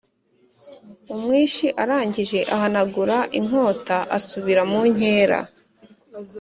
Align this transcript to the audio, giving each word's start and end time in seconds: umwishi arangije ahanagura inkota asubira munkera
umwishi 1.13 1.67
arangije 1.83 2.39
ahanagura 2.55 3.17
inkota 3.39 3.97
asubira 4.17 4.61
munkera 4.71 5.39